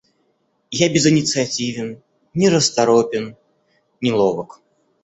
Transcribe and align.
Я 0.79 0.87
безынициативен, 0.95 1.89
нерасторопен, 2.39 3.35
неловок. 4.01 4.61